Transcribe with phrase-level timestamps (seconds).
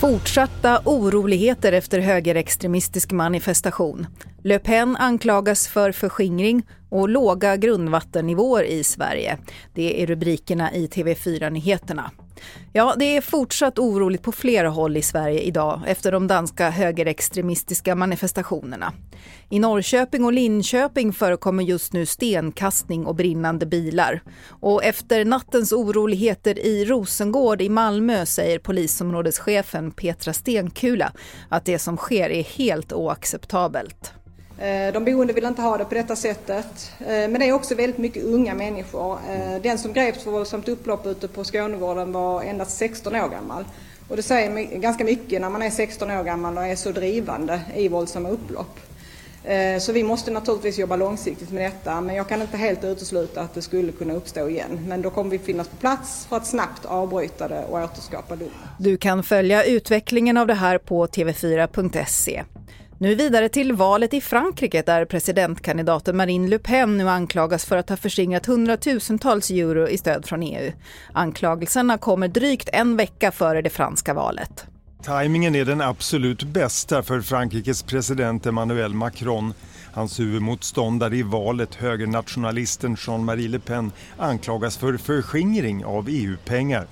[0.00, 4.06] Fortsatta oroligheter efter högerextremistisk manifestation.
[4.42, 9.38] Le Pen anklagas för förskingring och låga grundvattennivåer i Sverige.
[9.74, 12.10] Det är rubrikerna i TV4-nyheterna.
[12.72, 17.94] Ja, det är fortsatt oroligt på flera håll i Sverige idag efter de danska högerextremistiska
[17.94, 18.92] manifestationerna.
[19.48, 24.20] I Norrköping och Linköping förekommer just nu stenkastning och brinnande bilar.
[24.48, 31.12] Och efter nattens oroligheter i Rosengård i Malmö säger polisområdeschefen Petra Stenkula
[31.48, 34.12] att det som sker är helt oacceptabelt.
[34.58, 36.92] Eh, de boende vill inte ha det på detta sättet.
[37.00, 39.18] Eh, men det är också väldigt mycket unga människor.
[39.30, 43.64] Eh, den som greps för våldsamt upplopp ute på Skånegården var endast 16 år gammal.
[44.08, 47.60] Och det säger ganska mycket när man är 16 år gammal och är så drivande
[47.74, 48.80] i våldsamma upplopp.
[49.80, 53.54] Så vi måste naturligtvis jobba långsiktigt med detta men jag kan inte helt utesluta att
[53.54, 54.86] det skulle kunna uppstå igen.
[54.88, 58.50] Men då kommer vi finnas på plats för att snabbt avbryta det och återskapa lugn.
[58.78, 62.44] Du kan följa utvecklingen av det här på tv4.se.
[63.04, 67.88] Nu vidare till valet i Frankrike där presidentkandidaten Marine Le Pen nu anklagas för att
[67.88, 70.72] ha förskingrat hundratusentals euro i stöd från EU.
[71.12, 74.66] Anklagelserna kommer drygt en vecka före det franska valet.
[75.02, 79.54] Timingen är den absolut bästa för Frankrikes president Emmanuel Macron.
[79.92, 86.86] Hans huvudmotståndare i valet, högernationalisten Jean-Marie Le Pen, anklagas för förskingring av EU-pengar.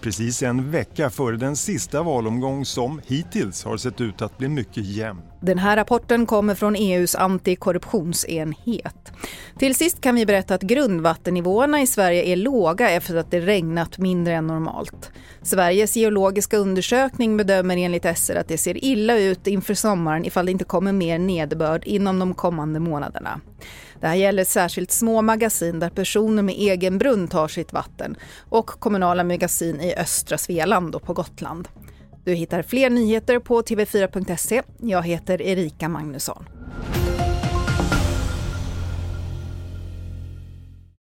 [0.00, 4.84] Precis en vecka före den sista valomgång som hittills har sett ut att bli mycket
[4.84, 5.22] jämn.
[5.46, 9.12] Den här rapporten kommer från EUs antikorruptionsenhet.
[9.58, 13.98] Till sist kan vi berätta att grundvattennivåerna i Sverige är låga efter att det regnat
[13.98, 15.10] mindre än normalt.
[15.42, 20.52] Sveriges geologiska undersökning bedömer enligt SR att det ser illa ut inför sommaren ifall det
[20.52, 23.40] inte kommer mer nederbörd inom de kommande månaderna.
[24.00, 28.16] Det här gäller särskilt små magasin där personer med egen brunn tar sitt vatten
[28.48, 31.68] och kommunala magasin i östra Svealand och på Gotland.
[32.26, 34.62] Du hittar fler nyheter på tv4.se.
[34.80, 36.44] Jag heter Erika Magnusson.